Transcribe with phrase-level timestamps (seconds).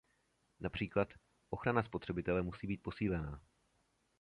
[0.59, 1.09] Například,
[1.49, 3.41] ochrana spotřebitele musí být posílená.